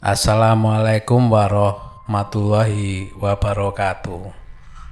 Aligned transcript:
Assalamualaikum 0.00 1.28
warahmatullahi 1.28 3.12
wabarakatuh. 3.20 4.32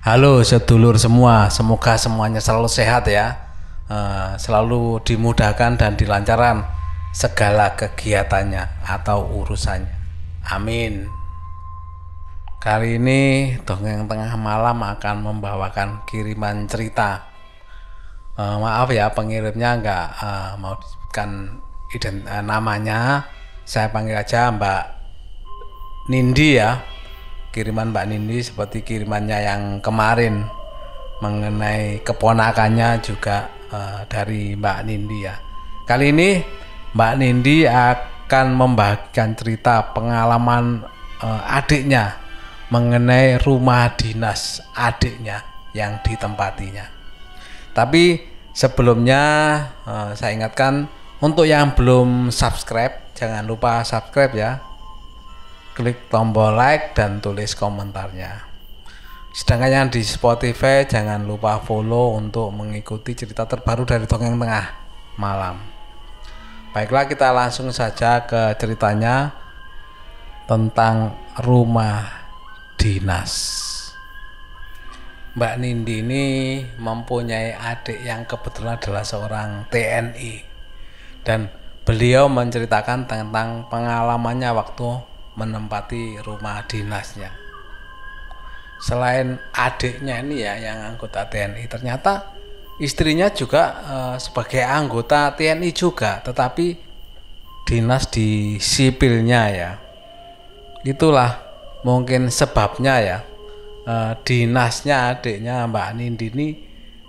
Halo 0.05 0.45
sedulur 0.45 1.01
semua, 1.01 1.49
semoga 1.49 1.97
semuanya 1.97 2.45
selalu 2.45 2.69
sehat 2.69 3.09
ya, 3.09 3.49
Eh, 3.89 4.33
selalu 4.37 5.01
dimudahkan 5.01 5.81
dan 5.81 5.97
dilancarkan 5.97 6.61
segala 7.17 7.73
kegiatannya 7.73 8.85
atau 8.85 9.25
urusannya. 9.33 9.89
Amin. 10.45 11.09
Kali 12.61 13.01
ini 13.01 13.57
dongeng 13.65 14.05
tengah 14.13 14.37
malam 14.37 14.77
akan 14.85 15.25
membawakan 15.25 16.05
kiriman 16.05 16.69
cerita. 16.69 17.33
Eh, 18.37 18.57
maaf 18.61 18.93
ya 18.93 19.09
pengirimnya 19.17 19.81
nggak 19.81 20.07
eh, 20.21 20.53
mau 20.61 20.77
disebutkan 20.77 21.57
ident 21.97 22.29
namanya. 22.45 23.25
Saya 23.65 23.89
panggil 23.89 24.21
aja 24.21 24.53
Mbak 24.53 24.98
Nindi 26.09 26.57
ya. 26.57 26.81
Kiriman 27.53 27.93
Mbak 27.93 28.07
Nindi 28.09 28.39
seperti 28.41 28.85
kirimannya 28.85 29.39
yang 29.45 29.63
kemarin 29.85 30.45
mengenai 31.21 32.01
keponakannya 32.01 33.01
juga 33.05 33.49
eh, 33.69 34.01
dari 34.09 34.57
Mbak 34.57 34.79
Nindi 34.89 35.19
ya. 35.25 35.37
Kali 35.85 36.13
ini 36.13 36.41
Mbak 36.97 37.13
Nindi 37.21 37.69
akan 37.69 38.47
membagikan 38.57 39.37
cerita 39.37 39.93
pengalaman 39.93 40.85
eh, 41.21 41.43
adiknya 41.45 42.17
mengenai 42.69 43.41
rumah 43.45 43.93
dinas 43.97 44.61
adiknya 44.77 45.45
yang 45.73 46.01
ditempatinya. 46.05 46.89
Tapi 47.77 48.23
sebelumnya 48.57 49.23
eh, 49.85 50.11
saya 50.17 50.33
ingatkan 50.33 50.89
untuk 51.19 51.45
yang 51.45 51.75
belum 51.75 52.31
subscribe 52.31 53.13
jangan 53.13 53.45
lupa 53.45 53.83
subscribe 53.83 54.33
ya. 54.33 54.68
Klik 55.79 56.11
tombol 56.11 56.59
like 56.59 56.91
dan 56.99 57.23
tulis 57.23 57.55
komentarnya. 57.55 58.51
Sedangkan 59.31 59.71
yang 59.71 59.87
di 59.87 60.03
Spotify 60.03 60.83
jangan 60.83 61.23
lupa 61.23 61.63
follow 61.63 62.19
untuk 62.19 62.51
mengikuti 62.51 63.15
cerita 63.15 63.47
terbaru 63.47 63.87
dari 63.87 64.03
Dongeng 64.03 64.43
Tengah 64.43 64.67
Malam. 65.23 65.63
Baiklah 66.75 67.07
kita 67.07 67.31
langsung 67.31 67.71
saja 67.71 68.27
ke 68.27 68.59
ceritanya 68.59 69.31
tentang 70.51 71.15
rumah 71.47 72.11
dinas. 72.75 73.63
Mbak 75.39 75.55
Nindi 75.63 76.03
ini 76.03 76.25
mempunyai 76.75 77.55
adik 77.55 78.03
yang 78.03 78.27
kebetulan 78.27 78.83
adalah 78.83 79.07
seorang 79.07 79.71
TNI 79.71 80.43
dan 81.23 81.47
beliau 81.87 82.27
menceritakan 82.27 83.07
tentang 83.07 83.71
pengalamannya 83.71 84.51
waktu 84.51 85.18
menempati 85.39 86.19
rumah 86.27 86.67
dinasnya. 86.67 87.31
Selain 88.83 89.39
adiknya 89.55 90.23
ini 90.23 90.43
ya 90.43 90.59
yang 90.59 90.95
anggota 90.95 91.27
TNI, 91.31 91.67
ternyata 91.71 92.35
istrinya 92.83 93.31
juga 93.31 93.63
eh, 93.87 94.17
sebagai 94.19 94.63
anggota 94.67 95.31
TNI 95.35 95.71
juga, 95.71 96.19
tetapi 96.23 96.79
dinas 97.67 98.11
di 98.11 98.59
sipilnya 98.59 99.43
ya. 99.51 99.71
Itulah 100.83 101.43
mungkin 101.87 102.31
sebabnya 102.31 102.95
ya 103.03 103.19
eh, 103.87 104.13
dinasnya 104.27 105.15
adiknya 105.15 105.67
Mbak 105.67 105.89
Nindi 105.99 106.27
ini 106.35 106.49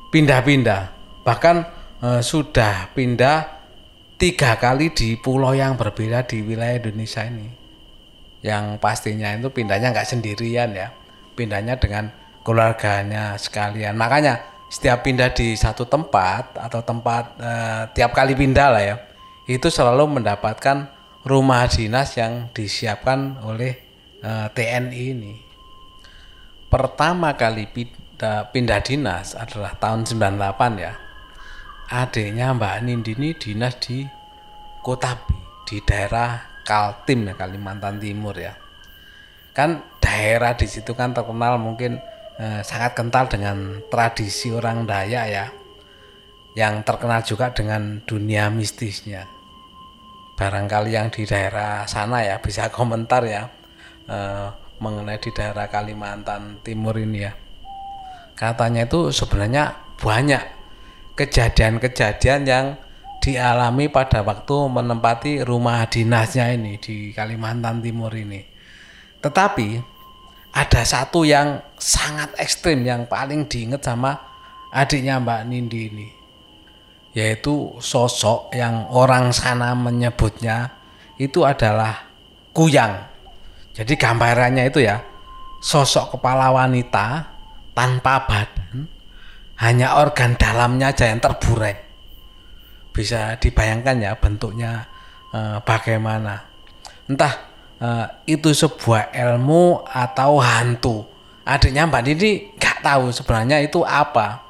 pindah-pindah, 0.10 0.82
bahkan 1.22 1.66
eh, 2.02 2.22
sudah 2.26 2.94
pindah 2.98 3.62
tiga 4.18 4.58
kali 4.58 4.90
di 4.90 5.16
pulau 5.22 5.54
yang 5.54 5.78
berbeda 5.78 6.26
di 6.26 6.42
wilayah 6.42 6.82
Indonesia 6.82 7.24
ini. 7.30 7.59
Yang 8.39 8.80
pastinya 8.80 9.36
itu 9.36 9.52
pindahnya 9.52 9.92
nggak 9.92 10.08
sendirian 10.08 10.72
ya, 10.72 10.95
pindahnya 11.36 11.76
dengan 11.76 12.11
keluarganya 12.44 13.36
sekalian. 13.36 14.00
Makanya 14.00 14.39
setiap 14.72 15.04
pindah 15.04 15.33
di 15.36 15.58
satu 15.60 15.83
tempat 15.89 16.55
atau 16.55 16.80
tempat 16.86 17.23
eh, 17.42 17.83
tiap 17.92 18.16
kali 18.16 18.38
pindah 18.38 18.67
lah 18.72 18.83
ya, 18.83 18.95
itu 19.50 19.67
selalu 19.67 20.22
mendapatkan 20.22 20.88
rumah 21.27 21.67
dinas 21.67 22.16
yang 22.16 22.48
disiapkan 22.55 23.44
oleh 23.44 23.76
eh, 24.23 24.48
TNI 24.56 25.04
ini. 25.14 25.33
Pertama 26.70 27.33
kali 27.33 27.66
pindah, 27.66 28.54
pindah 28.54 28.80
dinas 28.80 29.33
adalah 29.36 29.76
tahun 29.76 30.06
98 30.06 30.80
ya. 30.80 30.94
Adiknya 31.89 32.54
Mbak 32.54 32.76
Nindi 32.86 33.17
ini 33.17 33.33
dinas 33.33 33.82
di 33.82 34.06
Kotabi 34.86 35.33
di 35.66 35.82
daerah 35.82 36.48
Kaltim 36.70 37.26
ya 37.26 37.34
Kalimantan 37.34 37.98
Timur 37.98 38.38
ya. 38.38 38.54
Kan 39.58 39.82
daerah 39.98 40.54
di 40.54 40.70
situ 40.70 40.94
kan 40.94 41.18
terkenal 41.18 41.58
mungkin 41.58 41.98
eh, 42.38 42.62
sangat 42.62 42.94
kental 42.94 43.26
dengan 43.26 43.82
tradisi 43.90 44.54
orang 44.54 44.86
Dayak 44.86 45.26
ya. 45.26 45.46
Yang 46.54 46.86
terkenal 46.86 47.26
juga 47.26 47.50
dengan 47.50 48.06
dunia 48.06 48.54
mistisnya. 48.54 49.26
Barangkali 50.38 50.94
yang 50.94 51.10
di 51.10 51.26
daerah 51.26 51.90
sana 51.90 52.22
ya 52.22 52.38
bisa 52.38 52.70
komentar 52.78 53.26
ya 53.26 53.50
eh, 54.06 54.48
mengenai 54.78 55.18
di 55.18 55.34
daerah 55.34 55.66
Kalimantan 55.66 56.62
Timur 56.62 56.94
ini 57.02 57.26
ya. 57.26 57.34
Katanya 58.38 58.86
itu 58.86 59.10
sebenarnya 59.10 59.74
banyak 60.00 60.40
kejadian-kejadian 61.20 62.48
yang 62.48 62.66
dialami 63.20 63.92
pada 63.92 64.24
waktu 64.24 64.56
menempati 64.72 65.44
rumah 65.44 65.84
dinasnya 65.92 66.56
ini 66.56 66.80
di 66.80 67.12
Kalimantan 67.12 67.84
Timur 67.84 68.16
ini. 68.16 68.40
Tetapi 69.20 69.68
ada 70.56 70.82
satu 70.88 71.28
yang 71.28 71.60
sangat 71.76 72.32
ekstrim 72.40 72.82
yang 72.88 73.06
paling 73.06 73.46
diingat 73.46 73.84
sama 73.84 74.16
adiknya 74.72 75.20
Mbak 75.20 75.42
Nindi 75.52 75.82
ini. 75.92 76.08
Yaitu 77.12 77.76
sosok 77.84 78.56
yang 78.56 78.88
orang 78.88 79.36
sana 79.36 79.76
menyebutnya 79.76 80.72
itu 81.20 81.44
adalah 81.44 82.08
kuyang. 82.56 83.04
Jadi 83.76 84.00
gambarannya 84.00 84.72
itu 84.72 84.88
ya 84.88 85.04
sosok 85.60 86.16
kepala 86.16 86.56
wanita 86.56 87.28
tanpa 87.76 88.24
badan, 88.28 88.88
hanya 89.60 90.00
organ 90.00 90.40
dalamnya 90.40 90.92
aja 90.96 91.12
yang 91.12 91.20
terburai 91.20 91.89
bisa 92.99 93.39
dibayangkan 93.39 93.95
ya 94.04 94.11
bentuknya 94.20 94.83
eh, 95.32 95.64
bagaimana. 95.64 96.43
Entah 97.08 97.33
eh, 97.80 98.05
itu 98.27 98.52
sebuah 98.52 99.15
ilmu 99.15 99.87
atau 99.87 100.43
hantu. 100.43 101.08
Adiknya 101.48 101.88
Mbak 101.88 102.04
Didi 102.04 102.52
nggak 102.59 102.83
tahu 102.83 103.15
sebenarnya 103.15 103.64
itu 103.64 103.88
apa. 103.88 104.43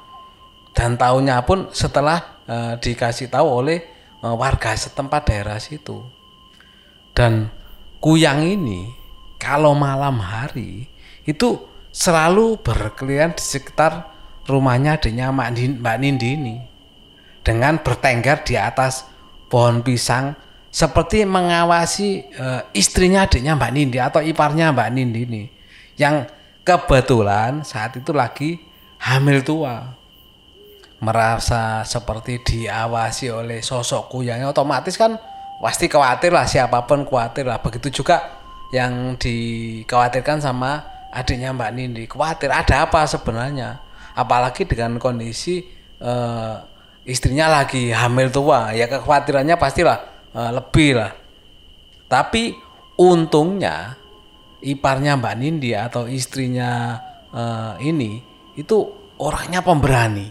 Dan 0.74 0.98
tahunya 0.98 1.46
pun 1.46 1.70
setelah 1.70 2.42
eh, 2.50 2.74
dikasih 2.82 3.30
tahu 3.30 3.46
oleh 3.46 3.78
eh, 4.18 4.34
warga 4.34 4.74
setempat 4.74 5.30
daerah 5.30 5.62
situ. 5.62 6.02
Dan 7.14 7.54
kuyang 8.02 8.42
ini 8.42 8.90
kalau 9.38 9.78
malam 9.78 10.18
hari 10.18 10.90
itu 11.22 11.70
selalu 11.94 12.58
berkeliaran 12.58 13.38
di 13.38 13.42
sekitar 13.46 14.10
rumahnya 14.50 14.98
adiknya 14.98 15.30
Mbak 15.30 15.96
Nindi 16.02 16.28
ini 16.34 16.56
dengan 17.50 17.82
bertengger 17.82 18.46
di 18.46 18.54
atas 18.54 19.10
pohon 19.50 19.82
pisang 19.82 20.38
seperti 20.70 21.26
mengawasi 21.26 22.30
e, 22.30 22.46
istrinya 22.78 23.26
adiknya 23.26 23.58
Mbak 23.58 23.72
Nindi 23.74 23.98
atau 23.98 24.22
iparnya 24.22 24.70
Mbak 24.70 24.90
Nindi 24.94 25.20
ini 25.26 25.42
yang 25.98 26.30
kebetulan 26.62 27.66
saat 27.66 27.98
itu 27.98 28.14
lagi 28.14 28.62
hamil 29.02 29.42
tua 29.42 29.98
merasa 31.02 31.82
seperti 31.82 32.38
diawasi 32.38 33.34
oleh 33.34 33.58
sosok 33.58 34.14
kuyangnya 34.14 34.54
otomatis 34.54 34.94
kan 34.94 35.18
pasti 35.58 35.90
khawatir 35.90 36.30
lah 36.30 36.46
siapa 36.46 36.86
pun 36.86 37.02
khawatir 37.02 37.50
lah. 37.50 37.58
Begitu 37.58 37.98
juga 37.98 38.38
yang 38.70 39.18
dikhawatirkan 39.18 40.38
sama 40.38 40.86
adiknya 41.10 41.50
Mbak 41.50 41.70
Nindi 41.74 42.04
khawatir 42.06 42.54
ada 42.54 42.86
apa 42.86 43.02
sebenarnya? 43.10 43.82
Apalagi 44.14 44.62
dengan 44.70 45.02
kondisi 45.02 45.66
eh, 45.98 46.54
istrinya 47.04 47.48
lagi 47.48 47.90
hamil 47.90 48.28
tua 48.28 48.72
ya 48.76 48.86
kekhawatirannya 48.86 49.56
pastilah 49.56 49.98
uh, 50.34 50.50
lebih 50.54 51.00
lah. 51.00 51.12
Tapi 52.10 52.54
untungnya 52.98 53.96
iparnya 54.60 55.16
Mbak 55.16 55.34
Nindi 55.40 55.72
atau 55.72 56.04
istrinya 56.10 56.98
uh, 57.32 57.74
ini 57.80 58.20
itu 58.58 58.76
orangnya 59.20 59.64
pemberani. 59.64 60.28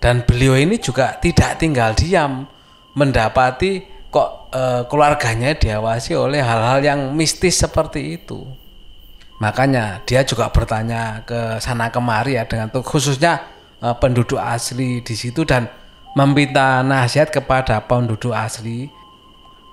Dan 0.00 0.24
beliau 0.24 0.56
ini 0.56 0.80
juga 0.80 1.20
tidak 1.20 1.60
tinggal 1.60 1.92
diam 1.92 2.48
mendapati 2.96 3.84
kok 4.08 4.50
uh, 4.50 4.82
keluarganya 4.88 5.54
diawasi 5.54 6.16
oleh 6.16 6.40
hal-hal 6.40 6.80
yang 6.80 7.00
mistis 7.12 7.60
seperti 7.60 8.16
itu. 8.16 8.42
Makanya 9.40 10.04
dia 10.04 10.20
juga 10.24 10.52
bertanya 10.52 11.24
ke 11.24 11.60
sana 11.64 11.88
kemari 11.88 12.36
ya 12.36 12.44
dengan 12.44 12.68
tuh 12.68 12.84
khususnya 12.84 13.59
uh, 13.80 13.96
penduduk 13.96 14.38
asli 14.38 15.00
di 15.00 15.14
situ 15.16 15.42
dan 15.44 15.68
meminta 16.14 16.84
nasihat 16.84 17.32
kepada 17.32 17.80
penduduk 17.84 18.36
asli 18.36 18.90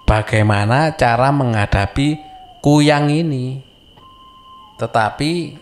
bagaimana 0.08 0.96
cara 0.96 1.30
menghadapi 1.30 2.18
kuyang 2.64 3.12
ini. 3.12 3.62
Tetapi 4.78 5.58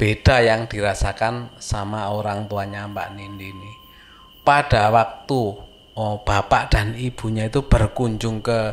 beda 0.00 0.40
yang 0.40 0.66
dirasakan 0.66 1.54
sama 1.60 2.10
orang 2.10 2.50
tuanya 2.50 2.88
Mbak 2.90 3.08
Nindi 3.14 3.52
ini. 3.52 3.72
Pada 4.44 4.92
waktu 4.92 5.40
oh, 5.96 6.16
bapak 6.24 6.72
dan 6.72 6.96
ibunya 6.96 7.48
itu 7.48 7.64
berkunjung 7.64 8.44
ke 8.44 8.72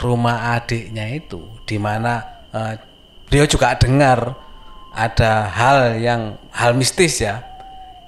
rumah 0.00 0.56
adiknya 0.56 1.12
itu, 1.12 1.44
di 1.68 1.76
mana 1.76 2.24
eh, 2.52 2.80
beliau 3.28 3.44
juga 3.44 3.76
dengar 3.76 4.32
ada 4.96 5.48
hal 5.48 6.00
yang 6.00 6.40
hal 6.52 6.72
mistis 6.72 7.20
ya 7.20 7.49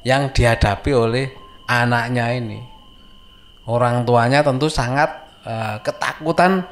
yang 0.03 0.31
dihadapi 0.31 0.91
oleh 0.95 1.27
anaknya 1.67 2.27
ini. 2.35 2.61
Orang 3.67 4.03
tuanya 4.03 4.43
tentu 4.43 4.67
sangat 4.67 5.11
uh, 5.47 5.79
ketakutan 5.81 6.67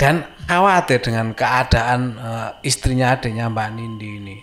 dan 0.00 0.24
khawatir 0.48 1.04
dengan 1.04 1.36
keadaan 1.36 2.16
uh, 2.16 2.50
istrinya 2.64 3.14
adiknya 3.14 3.52
Mbak 3.52 3.68
Nindi 3.76 4.08
ini. 4.18 4.36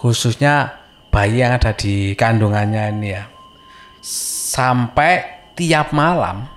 Khususnya 0.00 0.72
bayi 1.12 1.44
yang 1.44 1.60
ada 1.60 1.76
di 1.76 2.16
kandungannya 2.16 2.82
ini 2.96 3.08
ya. 3.12 3.24
Sampai 4.54 5.22
tiap 5.54 5.94
malam 5.94 6.48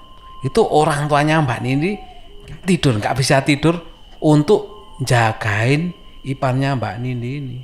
itu 0.41 0.63
orang 0.63 1.05
tuanya 1.11 1.43
Mbak 1.43 1.59
Nindi 1.61 1.91
tidur 2.63 2.97
nggak 2.97 3.15
bisa 3.19 3.43
tidur 3.43 3.83
untuk 4.23 4.95
jagain 5.03 5.91
iparnya 6.23 6.79
Mbak 6.79 6.95
Nindi 7.03 7.29
ini. 7.37 7.59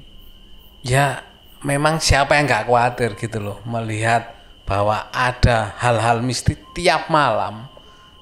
Ya 0.83 1.32
memang 1.63 1.97
siapa 1.97 2.35
yang 2.35 2.45
nggak 2.45 2.67
khawatir 2.67 3.15
gitu 3.15 3.39
loh 3.39 3.57
melihat 3.63 4.35
bahwa 4.63 5.11
ada 5.11 5.75
hal-hal 5.79 6.23
mistis 6.23 6.59
tiap 6.75 7.11
malam 7.11 7.67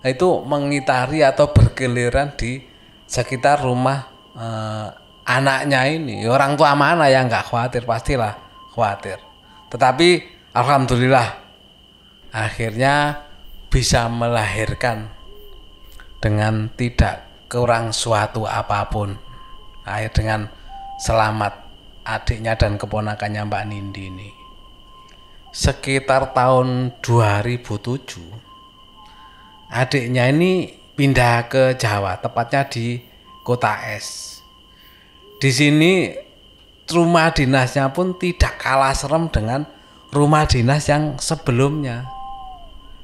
itu 0.01 0.41
mengitari 0.45 1.21
atau 1.21 1.53
bergiliran 1.53 2.33
di 2.33 2.61
sekitar 3.05 3.61
rumah 3.61 4.09
eh, 4.33 4.87
anaknya 5.25 5.81
ini. 5.89 6.25
Orang 6.25 6.57
tua 6.57 6.73
mana 6.73 7.05
yang 7.09 7.29
nggak 7.29 7.53
khawatir? 7.53 7.85
Pastilah 7.85 8.33
khawatir. 8.73 9.21
Tetapi 9.69 10.09
alhamdulillah 10.57 11.27
akhirnya 12.33 13.21
bisa 13.69 14.09
melahirkan 14.09 15.07
dengan 16.17 16.69
tidak 16.73 17.45
kurang 17.45 17.93
suatu 17.93 18.49
apa 18.49 18.89
pun. 18.89 19.13
Akhir 19.85 20.13
dengan 20.13 20.41
selamat 21.01 21.60
adiknya 22.17 22.59
dan 22.59 22.75
keponakannya 22.75 23.47
Mbak 23.47 23.63
Nindi 23.67 24.03
ini. 24.11 24.29
Sekitar 25.51 26.31
tahun 26.31 26.95
2007, 27.03 28.23
adiknya 29.67 30.31
ini 30.31 30.71
pindah 30.95 31.51
ke 31.51 31.75
Jawa, 31.75 32.19
tepatnya 32.19 32.67
di 32.67 33.03
Kota 33.43 33.75
Es. 33.91 34.39
Di 35.41 35.51
sini 35.51 36.13
rumah 36.87 37.33
dinasnya 37.33 37.91
pun 37.91 38.15
tidak 38.15 38.61
kalah 38.61 38.95
serem 38.95 39.27
dengan 39.27 39.65
rumah 40.13 40.45
dinas 40.45 40.87
yang 40.87 41.17
sebelumnya. 41.17 42.05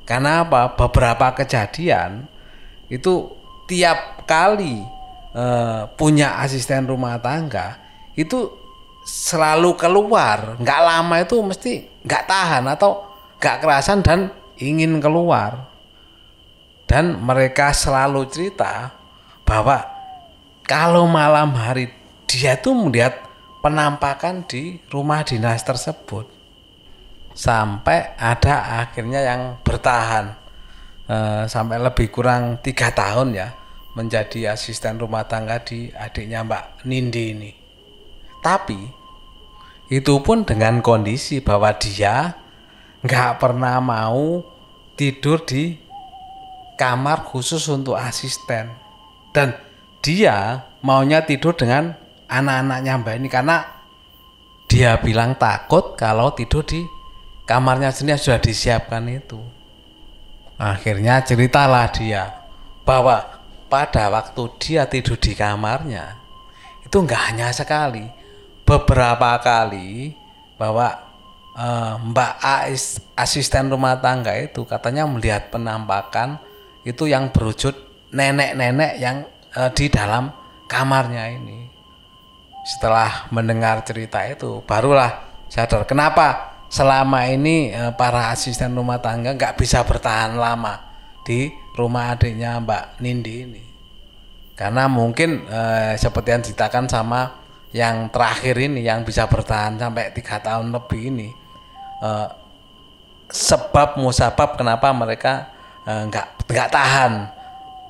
Karena 0.08 0.48
apa? 0.48 0.78
Beberapa 0.78 1.36
kejadian 1.36 2.30
itu 2.88 3.28
tiap 3.68 4.24
kali 4.24 4.80
eh, 5.36 5.82
punya 6.00 6.40
asisten 6.40 6.88
rumah 6.88 7.20
tangga 7.20 7.76
itu 8.16 8.67
selalu 9.08 9.80
keluar. 9.80 10.60
Nggak 10.60 10.82
lama 10.84 11.16
itu 11.24 11.40
mesti 11.40 12.04
nggak 12.04 12.24
tahan 12.28 12.64
atau 12.68 13.08
nggak 13.40 13.58
kerasan 13.64 14.04
dan 14.04 14.28
ingin 14.60 15.00
keluar. 15.00 15.72
Dan 16.84 17.20
mereka 17.24 17.72
selalu 17.72 18.28
cerita 18.28 18.92
bahwa 19.48 19.84
kalau 20.68 21.08
malam 21.08 21.56
hari 21.56 21.88
dia 22.28 22.60
tuh 22.60 22.76
melihat 22.76 23.16
penampakan 23.64 24.44
di 24.44 24.84
rumah 24.92 25.24
dinas 25.24 25.64
tersebut. 25.64 26.28
Sampai 27.32 28.18
ada 28.18 28.84
akhirnya 28.84 29.24
yang 29.24 29.42
bertahan 29.62 30.36
eh, 31.08 31.44
sampai 31.48 31.78
lebih 31.80 32.12
kurang 32.12 32.60
tiga 32.60 32.92
tahun 32.92 33.36
ya 33.36 33.54
menjadi 33.94 34.54
asisten 34.54 34.98
rumah 35.00 35.26
tangga 35.30 35.62
di 35.62 35.92
adiknya 35.94 36.44
Mbak 36.44 36.88
Nindi 36.90 37.24
ini. 37.34 37.52
Tapi 38.42 38.97
itu 39.88 40.20
pun 40.20 40.44
dengan 40.44 40.84
kondisi 40.84 41.40
bahwa 41.40 41.72
dia 41.80 42.36
nggak 43.04 43.40
pernah 43.40 43.80
mau 43.80 44.44
tidur 45.00 45.44
di 45.48 45.80
kamar 46.76 47.24
khusus 47.24 47.64
untuk 47.72 47.96
asisten. 47.96 48.72
Dan 49.32 49.56
dia 50.04 50.68
maunya 50.84 51.24
tidur 51.24 51.56
dengan 51.56 51.96
anak-anaknya 52.28 52.94
Mbak 53.00 53.16
ini 53.22 53.30
karena 53.32 53.58
dia 54.68 55.00
bilang 55.00 55.40
takut 55.40 55.96
kalau 55.96 56.36
tidur 56.36 56.68
di 56.68 56.84
kamarnya 57.48 57.96
sendiri 57.96 58.20
sudah 58.20 58.44
disiapkan 58.44 59.08
itu. 59.08 59.40
Akhirnya 60.60 61.24
ceritalah 61.24 61.88
dia 61.94 62.44
bahwa 62.84 63.24
pada 63.72 64.12
waktu 64.12 64.44
dia 64.60 64.84
tidur 64.90 65.16
di 65.16 65.38
kamarnya 65.38 66.18
itu 66.84 66.98
nggak 67.04 67.22
hanya 67.32 67.52
sekali, 67.52 68.08
beberapa 68.68 69.40
kali 69.40 70.12
bahwa 70.60 70.92
uh, 71.56 71.96
Mbak 72.04 72.34
A 72.44 72.68
asisten 73.16 73.72
rumah 73.72 73.96
tangga 74.04 74.36
itu 74.36 74.68
katanya 74.68 75.08
melihat 75.08 75.48
penampakan 75.48 76.36
itu 76.84 77.08
yang 77.08 77.32
berwujud 77.32 77.72
nenek-nenek 78.12 79.00
yang 79.00 79.24
uh, 79.56 79.72
di 79.72 79.88
dalam 79.88 80.36
kamarnya 80.68 81.32
ini. 81.32 81.72
Setelah 82.68 83.32
mendengar 83.32 83.88
cerita 83.88 84.28
itu, 84.28 84.60
barulah 84.68 85.24
sadar 85.48 85.88
kenapa 85.88 86.60
selama 86.68 87.24
ini 87.32 87.72
uh, 87.72 87.96
para 87.96 88.36
asisten 88.36 88.76
rumah 88.76 89.00
tangga 89.00 89.32
nggak 89.32 89.56
bisa 89.56 89.88
bertahan 89.88 90.36
lama 90.36 90.84
di 91.24 91.48
rumah 91.80 92.12
adiknya 92.12 92.60
Mbak 92.60 92.84
Nindi 93.00 93.36
ini. 93.48 93.64
Karena 94.58 94.90
mungkin 94.90 95.46
seperti 96.02 96.34
yang 96.34 96.42
ceritakan 96.42 96.90
sama 96.90 97.46
yang 97.76 98.08
terakhir 98.08 98.56
ini 98.56 98.88
yang 98.88 99.04
bisa 99.04 99.28
bertahan 99.28 99.76
sampai 99.76 100.16
tiga 100.16 100.40
tahun 100.40 100.72
lebih 100.72 101.02
ini 101.12 101.30
uh, 102.00 102.28
sebab 103.28 104.00
musabab 104.00 104.56
kenapa 104.56 104.88
mereka 104.96 105.52
uh, 105.84 106.08
nggak 106.08 106.48
nggak 106.48 106.70
tahan 106.72 107.14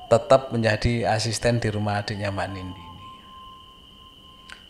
tetap 0.08 0.50
menjadi 0.50 1.06
asisten 1.14 1.60
di 1.60 1.68
rumah 1.68 2.00
adiknya 2.02 2.32
Mbak 2.32 2.48
Nindi 2.50 2.80
ini. 2.82 3.06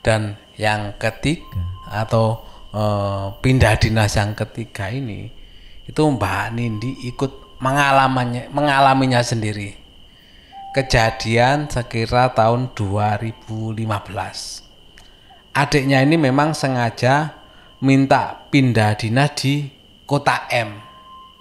Dan 0.02 0.34
yang 0.58 0.98
ketiga 0.98 1.62
atau 1.88 2.42
uh, 2.74 3.32
pindah 3.40 3.78
dinas 3.78 4.18
yang 4.18 4.34
ketiga 4.34 4.90
ini 4.90 5.30
itu 5.86 6.02
Mbak 6.04 6.46
Nindi 6.52 6.90
ikut 7.08 7.62
mengalaminya 7.62 8.50
mengalaminya 8.52 9.22
sendiri. 9.24 9.78
Kejadian 10.76 11.70
sekira 11.72 12.28
tahun 12.36 12.76
2015 12.76 14.67
adiknya 15.58 16.06
ini 16.06 16.14
memang 16.14 16.54
sengaja 16.54 17.34
minta 17.82 18.46
pindah 18.46 18.94
dinas 18.94 19.34
di 19.34 19.66
kota 20.06 20.46
M, 20.54 20.78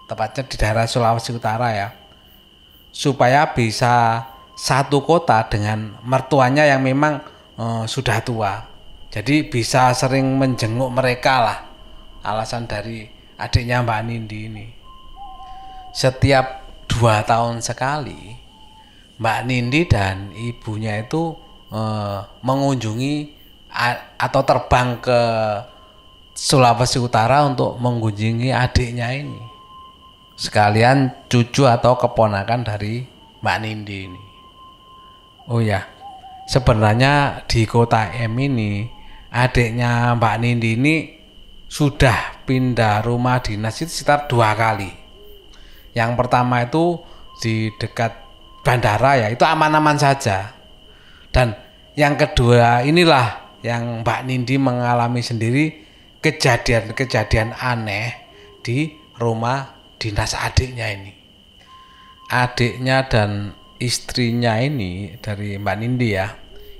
tepatnya 0.09 0.41
di 0.49 0.55
daerah 0.57 0.89
Sulawesi 0.89 1.37
Utara 1.37 1.69
ya, 1.69 1.93
supaya 2.89 3.53
bisa 3.53 4.25
satu 4.57 5.05
kota 5.05 5.45
dengan 5.45 6.01
mertuanya 6.01 6.65
yang 6.65 6.81
memang 6.81 7.21
uh, 7.61 7.85
sudah 7.85 8.25
tua. 8.25 8.65
Jadi 9.13 9.45
bisa 9.45 9.93
sering 9.93 10.35
menjenguk 10.41 10.89
mereka 10.89 11.33
lah, 11.45 11.59
alasan 12.25 12.65
dari 12.65 13.05
adiknya 13.37 13.85
Mbak 13.85 14.01
Nindi 14.01 14.39
ini. 14.49 14.67
Setiap 15.93 16.65
dua 16.89 17.21
tahun 17.21 17.61
sekali, 17.61 18.33
Mbak 19.21 19.39
Nindi 19.45 19.81
dan 19.85 20.33
ibunya 20.33 21.05
itu 21.05 21.37
uh, 21.69 22.19
mengunjungi 22.41 23.36
atau 24.17 24.41
terbang 24.41 24.97
ke 24.97 25.21
Sulawesi 26.37 27.01
Utara 27.01 27.45
untuk 27.45 27.77
mengunjungi 27.81 28.53
adiknya 28.53 29.13
ini. 29.13 29.41
Sekalian 30.37 31.25
cucu 31.25 31.65
atau 31.65 31.97
keponakan 31.97 32.61
dari 32.61 33.01
Mbak 33.41 33.57
Nindi 33.61 33.97
ini. 34.05 34.23
Oh 35.49 35.57
ya, 35.57 35.81
sebenarnya 36.45 37.41
di 37.49 37.65
kota 37.65 38.13
M 38.13 38.37
ini 38.37 38.85
adiknya 39.33 40.13
Mbak 40.13 40.35
Nindi 40.37 40.69
ini 40.77 40.95
sudah 41.65 42.45
pindah 42.45 43.01
rumah 43.01 43.41
dinas 43.41 43.81
itu 43.81 43.89
sekitar 43.89 44.29
dua 44.29 44.53
kali. 44.53 44.93
Yang 45.97 46.11
pertama 46.21 46.61
itu 46.61 47.01
di 47.41 47.73
dekat 47.81 48.13
bandara 48.61 49.17
ya, 49.17 49.27
itu 49.33 49.41
aman-aman 49.41 49.97
saja. 49.97 50.53
Dan 51.33 51.57
yang 51.97 52.13
kedua 52.13 52.85
inilah 52.85 53.46
yang 53.67 54.07
Mbak 54.07 54.23
Nindi 54.23 54.55
mengalami 54.55 55.19
sendiri 55.19 55.65
kejadian-kejadian 56.23 57.53
aneh 57.59 58.15
di 58.63 58.95
rumah 59.19 59.75
dinas 59.99 60.33
adiknya 60.33 60.87
ini. 60.91 61.13
Adiknya 62.27 63.07
dan 63.07 63.55
istrinya 63.79 64.59
ini 64.59 65.15
dari 65.19 65.59
Mbak 65.59 65.77
Nindi 65.79 66.09
ya, 66.15 66.31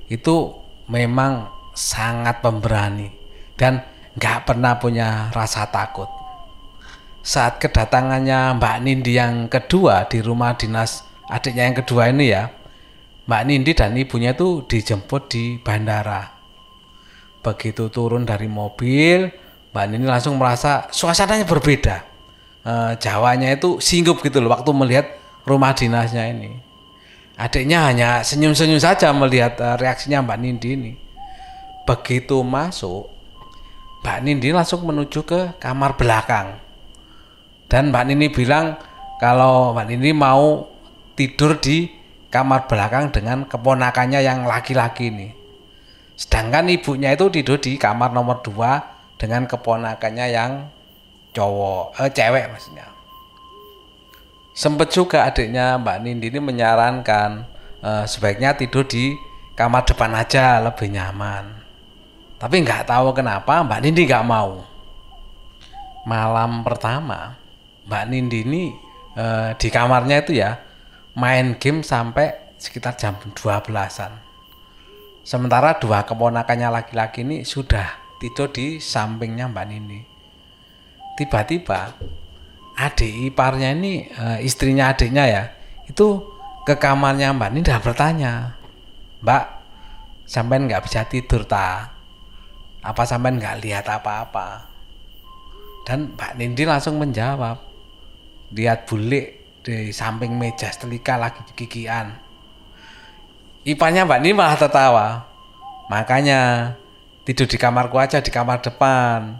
itu 0.08 0.52
memang 0.88 1.48
sangat 1.76 2.40
pemberani 2.40 3.08
dan 3.54 3.84
nggak 4.18 4.48
pernah 4.48 4.76
punya 4.76 5.30
rasa 5.30 5.70
takut. 5.70 6.08
Saat 7.22 7.60
kedatangannya 7.60 8.56
Mbak 8.56 8.76
Nindi 8.82 9.12
yang 9.16 9.52
kedua 9.52 10.08
di 10.08 10.24
rumah 10.24 10.56
dinas 10.56 11.04
adiknya 11.28 11.68
yang 11.68 11.76
kedua 11.76 12.08
ini 12.08 12.32
ya, 12.32 12.50
Mbak 13.28 13.42
Nindi 13.44 13.72
dan 13.76 13.92
ibunya 13.96 14.32
itu 14.32 14.64
dijemput 14.64 15.28
di 15.28 15.60
bandara. 15.60 16.37
Begitu 17.42 17.88
turun 17.88 18.26
dari 18.26 18.50
mobil, 18.50 19.30
Mbak 19.70 19.84
Nindi 19.88 20.06
langsung 20.10 20.36
merasa 20.36 20.90
suasananya 20.90 21.46
berbeda. 21.46 21.96
E, 22.66 22.72
Jawanya 22.98 23.54
itu 23.54 23.78
singgup 23.78 24.20
gitu 24.24 24.42
loh 24.42 24.50
waktu 24.52 24.70
melihat 24.74 25.06
rumah 25.46 25.72
dinasnya 25.72 26.28
ini. 26.28 26.68
Adiknya 27.38 27.86
hanya 27.86 28.26
senyum-senyum 28.26 28.82
saja 28.82 29.14
melihat 29.14 29.62
uh, 29.62 29.78
reaksinya 29.78 30.26
Mbak 30.26 30.38
Nindi 30.42 30.68
ini. 30.74 30.92
Begitu 31.86 32.42
masuk, 32.42 33.06
Mbak 34.02 34.18
Nindi 34.26 34.50
langsung 34.50 34.82
menuju 34.82 35.22
ke 35.22 35.54
kamar 35.62 35.94
belakang. 35.94 36.58
Dan 37.70 37.94
Mbak 37.94 38.04
Nindi 38.10 38.26
bilang 38.34 38.74
kalau 39.22 39.70
Mbak 39.70 39.86
Nindi 39.86 40.10
mau 40.10 40.66
tidur 41.14 41.62
di 41.62 41.86
kamar 42.26 42.66
belakang 42.66 43.14
dengan 43.14 43.46
keponakannya 43.46 44.18
yang 44.18 44.42
laki-laki 44.42 45.14
ini. 45.14 45.37
Sedangkan 46.18 46.66
ibunya 46.66 47.14
itu 47.14 47.30
tidur 47.30 47.62
di 47.62 47.78
kamar 47.78 48.10
nomor 48.10 48.42
dua 48.42 48.82
dengan 49.14 49.46
keponakannya 49.46 50.26
yang 50.34 50.66
cowok, 51.30 51.94
eh, 52.02 52.10
cewek 52.10 52.50
maksudnya 52.50 52.98
sempat 54.58 54.90
juga 54.90 55.22
adiknya 55.22 55.78
Mbak 55.78 55.98
Nindi 56.02 56.34
ini 56.34 56.42
menyarankan 56.42 57.46
uh, 57.78 58.02
sebaiknya 58.10 58.58
tidur 58.58 58.82
di 58.82 59.14
kamar 59.54 59.86
depan 59.86 60.10
aja 60.18 60.58
lebih 60.58 60.90
nyaman. 60.90 61.62
Tapi 62.42 62.66
nggak 62.66 62.90
tahu 62.90 63.14
kenapa 63.14 63.62
Mbak 63.62 63.80
Nindi 63.86 64.02
nggak 64.10 64.26
mau. 64.26 64.66
Malam 66.02 66.66
pertama 66.66 67.38
Mbak 67.86 68.04
Nindi 68.10 68.38
ini 68.42 68.62
uh, 69.14 69.54
di 69.54 69.70
kamarnya 69.70 70.26
itu 70.26 70.34
ya 70.34 70.58
main 71.14 71.54
game 71.62 71.86
sampai 71.86 72.58
sekitar 72.58 72.98
jam 72.98 73.14
12-an. 73.14 74.27
Sementara 75.28 75.76
dua 75.76 76.08
keponakannya 76.08 76.72
laki-laki 76.72 77.20
ini 77.20 77.44
sudah 77.44 78.16
tidur 78.16 78.48
di 78.48 78.80
sampingnya 78.80 79.52
Mbak 79.52 79.66
Nindi. 79.68 80.00
Tiba-tiba 81.20 81.92
adik 82.72 83.12
iparnya 83.28 83.76
ini 83.76 84.08
uh, 84.08 84.40
istrinya 84.40 84.88
adiknya 84.88 85.28
ya 85.28 85.44
itu 85.84 86.24
ke 86.64 86.80
kamarnya 86.80 87.36
Mbak 87.36 87.50
ini 87.52 87.60
dah 87.60 87.76
bertanya 87.76 88.32
Mbak 89.20 89.44
sampai 90.24 90.64
nggak 90.64 90.88
bisa 90.88 91.04
tidur 91.04 91.44
ta? 91.44 91.92
Apa 92.80 93.04
sampai 93.04 93.36
nggak 93.36 93.68
lihat 93.68 93.84
apa-apa? 93.84 94.64
Dan 95.84 96.16
Mbak 96.16 96.40
Nindi 96.40 96.64
langsung 96.64 96.96
menjawab 96.96 97.60
lihat 98.56 98.88
bulik 98.88 99.60
di 99.60 99.92
samping 99.92 100.40
meja 100.40 100.72
setelika 100.72 101.20
lagi 101.20 101.44
gigian 101.52 102.16
iparnya 103.68 104.08
Mbak 104.08 104.20
Nindi 104.24 104.32
malah 104.32 104.56
tertawa 104.56 105.06
makanya 105.92 106.72
tidur 107.28 107.44
di 107.44 107.60
kamarku 107.60 108.00
aja 108.00 108.24
di 108.24 108.32
kamar 108.32 108.64
depan 108.64 109.36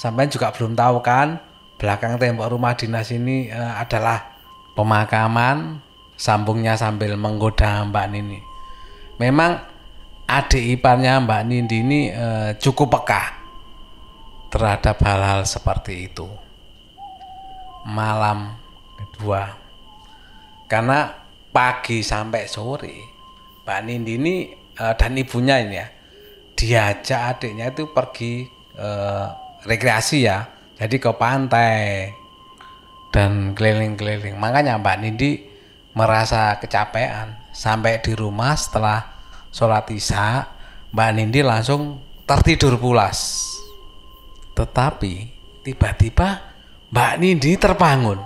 sampai 0.00 0.32
juga 0.32 0.48
belum 0.56 0.72
tahu 0.72 1.04
kan 1.04 1.36
belakang 1.76 2.16
tembok 2.16 2.48
rumah 2.48 2.74
dinas 2.74 3.12
ini 3.12 3.52
uh, 3.52 3.78
adalah 3.78 4.34
pemakaman 4.72 5.78
sambungnya 6.18 6.74
sambil 6.74 7.14
menggoda 7.14 7.86
Mbak 7.86 8.06
Nini. 8.10 8.40
Memang 9.22 9.62
adik 10.26 10.78
iparnya 10.78 11.22
Mbak 11.22 11.42
Nindi 11.46 11.78
ini 11.78 12.00
uh, 12.10 12.54
cukup 12.58 12.98
peka 12.98 13.38
terhadap 14.50 14.98
hal-hal 15.06 15.46
seperti 15.46 16.10
itu. 16.10 16.26
Malam 17.86 18.58
kedua, 18.98 19.54
karena 20.66 21.14
pagi 21.54 22.02
sampai 22.02 22.44
sore, 22.50 23.17
Mbak 23.68 23.80
Nindi 23.84 24.16
ini 24.16 24.34
uh, 24.80 24.96
dan 24.96 25.12
ibunya 25.12 25.60
ini 25.60 25.76
ya 25.76 25.86
diajak 26.56 27.20
adiknya 27.36 27.68
itu 27.68 27.92
pergi 27.92 28.48
uh, 28.80 29.28
rekreasi 29.68 30.24
ya 30.24 30.48
jadi 30.80 30.96
ke 30.96 31.12
pantai 31.20 32.08
dan 33.12 33.52
keliling-keliling. 33.52 34.40
Makanya 34.40 34.80
Mbak 34.80 34.96
Nindi 35.04 35.44
merasa 35.92 36.56
kecapean 36.56 37.36
sampai 37.52 38.00
di 38.00 38.16
rumah 38.16 38.56
setelah 38.56 39.04
sholat 39.52 39.84
isya 39.92 40.48
Mbak 40.96 41.10
Nindi 41.12 41.44
langsung 41.44 42.00
tertidur 42.24 42.80
pulas. 42.80 43.44
Tetapi 44.56 45.12
tiba-tiba 45.68 46.40
Mbak 46.88 47.12
Nindi 47.20 47.52
terbangun 47.60 48.16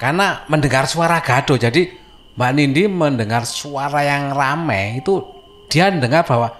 karena 0.00 0.48
mendengar 0.48 0.88
suara 0.88 1.20
gaduh 1.20 1.60
jadi 1.60 2.03
Mbak 2.34 2.50
Nindi 2.54 2.82
mendengar 2.90 3.46
suara 3.46 4.02
yang 4.02 4.34
ramai 4.34 4.98
itu 4.98 5.22
dia 5.70 5.90
mendengar 5.90 6.26
bahwa 6.26 6.50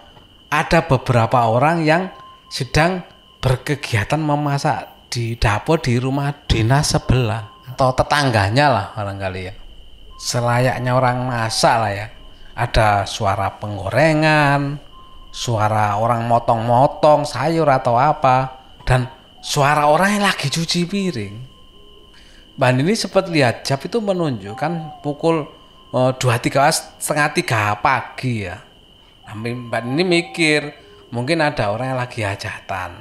ada 0.51 0.87
beberapa 0.87 1.51
orang 1.51 1.83
yang 1.83 2.03
sedang 2.47 3.03
berkegiatan 3.43 4.23
memasak 4.23 5.11
di 5.11 5.35
dapur 5.35 5.83
di 5.83 5.99
rumah 5.99 6.31
dinas 6.47 6.95
sebelah 6.95 7.67
atau 7.75 7.91
tetangganya 7.91 8.67
lah 8.71 8.87
barangkali 8.95 9.41
ya. 9.51 9.55
Selayaknya 10.15 10.95
orang 10.95 11.27
masak 11.27 11.75
lah 11.75 11.93
ya. 11.93 12.07
Ada 12.55 13.03
suara 13.03 13.51
penggorengan 13.59 14.79
suara 15.35 15.99
orang 15.99 16.31
motong-motong 16.31 17.27
sayur 17.27 17.67
atau 17.67 17.99
apa 17.99 18.63
dan 18.87 19.11
suara 19.43 19.91
orang 19.91 20.23
yang 20.23 20.25
lagi 20.31 20.47
cuci 20.47 20.87
piring. 20.87 21.35
Mbak 22.55 22.71
ini 22.79 22.95
sempat 22.95 23.27
lihat 23.27 23.67
jam 23.67 23.83
itu 23.83 23.99
menunjukkan 23.99 25.03
pukul 25.03 25.43
dua 25.95 26.43
tiga 26.43 26.67
setengah 26.75 27.31
tiga 27.31 27.63
pagi 27.79 28.51
ya. 28.51 28.59
Mbak 29.31 29.83
ini 29.95 30.03
mikir 30.03 30.61
mungkin 31.15 31.39
ada 31.39 31.71
orang 31.71 31.95
yang 31.95 32.01
lagi 32.03 32.27
hajatan. 32.27 32.99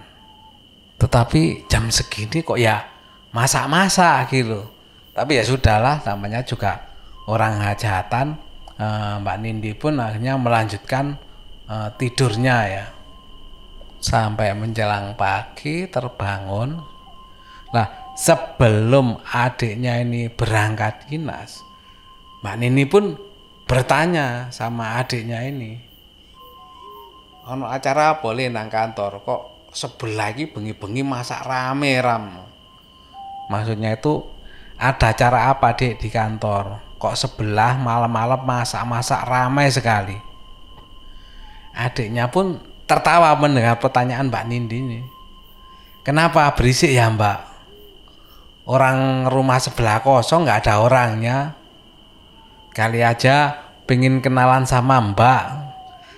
Tetapi 1.02 1.66
jam 1.66 1.90
segini 1.90 2.46
kok 2.46 2.62
ya 2.62 2.86
masak-masak 3.34 4.30
gitu. 4.30 4.62
Tapi 5.10 5.42
ya 5.42 5.44
sudahlah 5.46 6.06
namanya 6.06 6.46
juga 6.46 6.86
orang 7.26 7.66
hajatan. 7.66 8.38
E, 8.78 8.88
Mbak 9.26 9.38
Nindi 9.42 9.72
pun 9.74 9.98
akhirnya 9.98 10.38
melanjutkan 10.38 11.18
e, 11.66 11.76
tidurnya 11.98 12.58
ya. 12.70 12.86
Sampai 13.98 14.54
menjelang 14.54 15.18
pagi 15.18 15.90
terbangun. 15.90 16.78
Nah 17.74 17.88
sebelum 18.14 19.18
adiknya 19.26 19.98
ini 20.06 20.30
berangkat 20.30 21.10
dinas 21.10 21.73
Mbak 22.44 22.56
Nini 22.60 22.84
pun 22.84 23.16
bertanya 23.64 24.52
sama 24.52 25.00
adiknya 25.00 25.40
ini 25.48 25.94
ono 27.48 27.68
acara 27.68 28.20
boleh 28.24 28.48
nang 28.48 28.72
kantor? 28.72 29.24
Kok 29.24 29.42
sebelah 29.76 30.32
lagi 30.32 30.48
bengi-bengi 30.48 31.04
masak 31.04 31.44
rame 31.44 32.00
ram? 32.00 32.26
Maksudnya 33.52 33.96
itu 34.00 34.24
ada 34.80 35.12
acara 35.12 35.52
apa 35.52 35.76
dek 35.76 36.00
di 36.00 36.08
kantor? 36.08 36.96
Kok 36.96 37.16
sebelah 37.20 37.76
malam-malam 37.76 38.40
masak-masak 38.48 39.28
ramai 39.28 39.68
sekali? 39.68 40.16
Adiknya 41.76 42.32
pun 42.32 42.62
tertawa 42.88 43.34
mendengar 43.36 43.82
pertanyaan 43.82 44.32
Mbak 44.32 44.46
Nindi 44.48 44.78
ini. 44.80 45.00
Kenapa 46.04 46.48
berisik 46.56 46.92
ya 46.96 47.12
Mbak? 47.12 47.52
Orang 48.64 49.28
rumah 49.28 49.60
sebelah 49.60 50.00
kosong 50.00 50.48
nggak 50.48 50.64
ada 50.64 50.80
orangnya 50.80 51.38
kali 52.74 53.06
aja 53.06 53.54
pengen 53.86 54.20
kenalan 54.20 54.66
sama 54.66 54.98
Mbak 55.00 55.44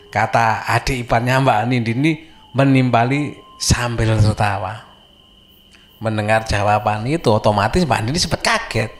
kata 0.09 0.63
adik 0.71 1.03
iparnya 1.03 1.43
Mbak 1.43 1.59
Nindi 1.67 1.91
ini 1.91 2.11
menimbali 2.55 3.35
sambil 3.59 4.15
tertawa. 4.15 4.87
Mendengar 5.99 6.47
jawaban 6.47 7.03
itu 7.03 7.27
otomatis 7.27 7.83
Mbak 7.83 7.99
Nindi 8.07 8.19
sempat 8.23 8.39
kaget. 8.39 8.91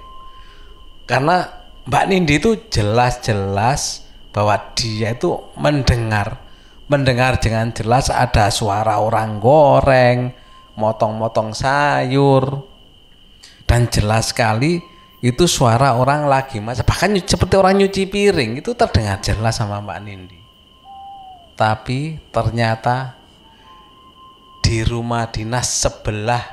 Karena 1.08 1.48
Mbak 1.88 2.06
Nindi 2.12 2.34
itu 2.36 2.60
jelas-jelas 2.68 4.04
bahwa 4.36 4.60
dia 4.76 5.16
itu 5.16 5.40
mendengar 5.56 6.44
mendengar 6.86 7.42
dengan 7.42 7.74
jelas 7.74 8.14
ada 8.14 8.52
suara 8.54 9.02
orang 9.02 9.42
goreng, 9.42 10.36
motong-motong 10.78 11.56
sayur 11.56 12.68
dan 13.66 13.90
jelas 13.90 14.30
sekali 14.30 14.84
itu 15.26 15.50
suara 15.50 15.98
orang 15.98 16.30
lagi 16.30 16.62
masak 16.62 16.86
bahkan 16.86 17.10
seperti 17.18 17.58
orang 17.58 17.82
nyuci 17.82 18.06
piring 18.06 18.62
itu 18.62 18.78
terdengar 18.78 19.18
jelas 19.26 19.58
sama 19.58 19.82
Mbak 19.82 20.00
Nindi. 20.06 20.40
Tapi 21.58 22.22
ternyata 22.30 23.18
di 24.62 24.86
rumah 24.86 25.26
dinas 25.34 25.82
sebelah 25.82 26.46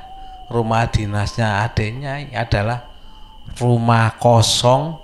rumah 0.48 0.88
dinasnya 0.88 1.68
adiknya 1.68 2.32
adalah 2.32 2.88
rumah 3.60 4.16
kosong 4.16 4.96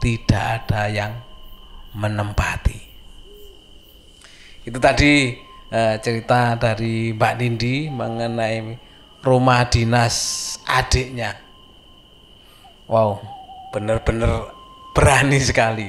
tidak 0.00 0.64
ada 0.64 0.88
yang 0.88 1.12
menempati 1.92 2.92
itu 4.62 4.78
tadi 4.78 5.34
uh, 5.74 5.98
cerita 5.98 6.54
dari 6.54 7.10
Mbak 7.10 7.34
Nindi 7.34 7.90
mengenai 7.90 8.78
rumah 9.26 9.66
dinas 9.66 10.14
adiknya. 10.62 11.34
Wow, 12.90 13.22
bener-bener 13.70 14.50
berani 14.90 15.38
sekali. 15.38 15.86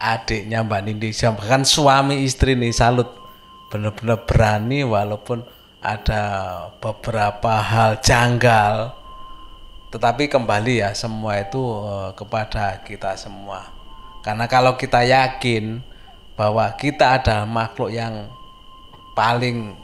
Adiknya 0.00 0.64
Mbak 0.64 0.80
Nindi 0.82 1.12
bahkan 1.12 1.62
suami 1.62 2.24
istri 2.24 2.56
nih 2.56 2.72
salut. 2.72 3.06
Bener-bener 3.68 4.24
berani 4.24 4.80
walaupun 4.82 5.44
ada 5.84 6.24
beberapa 6.80 7.60
hal 7.60 8.00
janggal. 8.00 8.96
Tetapi 9.92 10.32
kembali 10.32 10.80
ya 10.80 10.96
semua 10.96 11.36
itu 11.36 11.60
uh, 11.60 12.16
kepada 12.16 12.80
kita 12.80 13.12
semua. 13.14 13.68
Karena 14.24 14.48
kalau 14.48 14.80
kita 14.80 15.04
yakin 15.04 15.84
bahwa 16.32 16.64
kita 16.80 17.20
ada 17.20 17.44
makhluk 17.44 17.92
yang 17.92 18.32
paling 19.12 19.76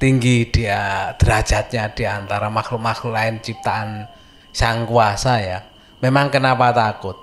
tinggi 0.00 0.48
dia 0.48 1.12
derajatnya 1.20 1.92
di 1.92 2.04
antara 2.08 2.48
makhluk-makhluk 2.48 3.12
lain 3.12 3.36
ciptaan 3.44 4.08
sang 4.56 4.88
kuasa 4.88 5.36
ya. 5.44 5.58
Memang 6.00 6.32
kenapa 6.32 6.72
takut? 6.72 7.20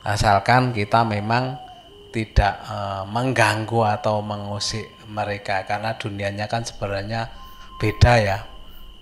Asalkan 0.00 0.72
kita 0.72 1.04
memang 1.04 1.60
tidak 2.08 2.64
e, 2.64 2.76
mengganggu 3.12 4.00
atau 4.00 4.24
mengusik 4.24 4.88
mereka. 5.12 5.68
Karena 5.68 5.92
dunianya 6.00 6.48
kan 6.48 6.64
sebenarnya 6.64 7.28
beda 7.76 8.14
ya. 8.24 8.38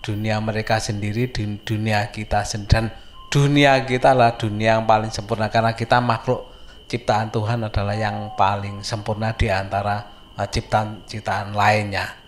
Dunia 0.03 0.43
mereka 0.43 0.83
sendiri 0.83 1.31
di 1.31 1.63
dunia 1.63 2.11
kita 2.11 2.43
sendiri. 2.43 2.75
Dan 2.75 2.85
dunia 3.31 3.87
kita 3.87 4.11
lah 4.11 4.35
dunia 4.35 4.83
yang 4.83 4.91
paling 4.91 5.15
sempurna. 5.15 5.47
Karena 5.47 5.79
kita 5.79 6.03
makhluk 6.03 6.51
ciptaan 6.91 7.31
Tuhan 7.31 7.71
adalah 7.71 7.95
yang 7.95 8.35
paling 8.35 8.83
sempurna 8.83 9.31
di 9.39 9.47
antara 9.47 10.03
ciptaan-ciptaan 10.35 11.55
lainnya. 11.55 12.19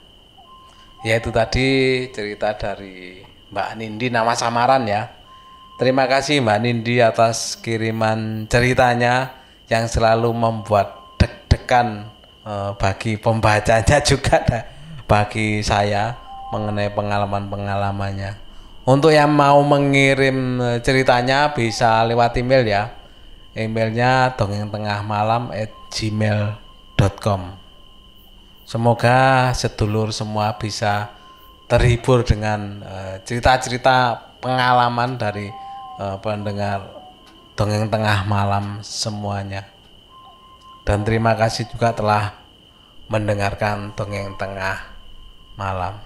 Yaitu 1.02 1.35
tadi 1.35 1.66
cerita 2.14 2.54
dari 2.54 3.23
Mbak 3.50 3.68
Nindi 3.78 4.06
nama 4.11 4.35
samaran 4.35 4.87
ya 4.90 5.16
terima 5.76 6.09
kasih 6.09 6.40
Mbak 6.40 6.59
Nindi 6.61 7.00
atas 7.00 7.56
kiriman 7.61 8.49
ceritanya 8.49 9.37
yang 9.68 9.87
selalu 9.87 10.33
membuat 10.33 11.16
deg-degan 11.21 12.09
eh, 12.45 12.71
bagi 12.76 13.16
pembacanya 13.21 13.99
juga 14.11 14.42
bagi 15.06 15.62
saya 15.62 16.16
mengenai 16.50 16.90
pengalaman-pengalamannya. 16.95 18.47
Untuk 18.87 19.11
yang 19.11 19.35
mau 19.35 19.59
mengirim 19.66 20.62
eh, 20.62 20.78
ceritanya 20.83 21.50
bisa 21.54 22.06
lewat 22.06 22.38
email 22.38 22.64
ya. 22.66 22.85
Emailnya 23.56 24.37
dongeng 24.37 24.68
tengah 24.68 25.00
malam 25.00 25.49
at 25.49 25.73
gmail.com 25.88 27.56
Semoga 28.68 29.54
sedulur 29.56 30.12
semua 30.12 30.61
bisa 30.61 31.09
terhibur 31.71 32.23
dengan 32.23 32.83
eh, 32.83 33.16
cerita-cerita 33.23 33.97
uh, 34.14 34.18
pengalaman 34.42 35.18
dari 35.18 35.50
uh, 36.00 36.17
pendengar 36.21 36.93
dongeng 37.57 37.88
tengah 37.88 38.25
malam 38.29 38.81
semuanya. 38.85 39.65
Dan 40.87 41.03
terima 41.03 41.35
kasih 41.35 41.67
juga 41.67 41.91
telah 41.91 42.37
mendengarkan 43.11 43.91
dongeng 43.97 44.38
tengah 44.38 44.97
malam. 45.59 45.99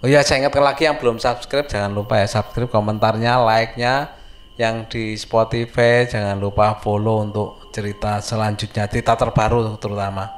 Oh 0.00 0.08
ya, 0.08 0.24
saya 0.24 0.44
ingatkan 0.44 0.64
lagi 0.64 0.88
yang 0.88 0.96
belum 0.96 1.20
subscribe 1.20 1.68
jangan 1.68 1.92
lupa 1.92 2.20
ya 2.20 2.28
subscribe, 2.28 2.72
komentarnya, 2.72 3.36
like-nya 3.40 4.16
yang 4.56 4.84
di 4.88 5.16
Spotify 5.16 6.04
jangan 6.04 6.36
lupa 6.36 6.76
follow 6.80 7.24
untuk 7.24 7.72
cerita 7.72 8.20
selanjutnya, 8.20 8.88
cerita 8.88 9.16
terbaru 9.16 9.76
terutama 9.80 10.28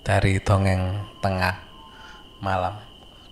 dari 0.00 0.40
dongeng 0.40 0.96
tengah 1.20 1.60
malam. 2.40 2.76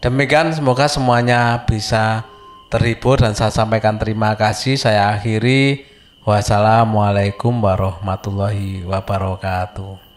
Demikian 0.04 0.52
semoga 0.52 0.84
semuanya 0.86 1.64
bisa 1.64 2.22
terhibur 2.68 3.20
dan 3.20 3.32
saya 3.36 3.52
sampaikan 3.52 3.96
terima 3.96 4.36
kasih. 4.36 4.76
Saya 4.76 5.12
akhiri 5.12 5.84
wassalamualaikum 6.24 7.52
warahmatullahi 7.60 8.84
wabarakatuh. 8.84 10.07